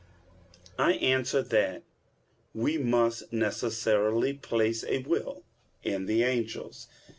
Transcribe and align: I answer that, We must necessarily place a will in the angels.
I 0.79 0.93
answer 0.93 1.43
that, 1.43 1.83
We 2.55 2.79
must 2.79 3.31
necessarily 3.31 4.33
place 4.33 4.83
a 4.83 5.03
will 5.03 5.43
in 5.83 6.07
the 6.07 6.23
angels. 6.23 6.87